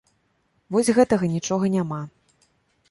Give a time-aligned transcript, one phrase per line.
[0.75, 2.01] Вось гэтага нічога няма.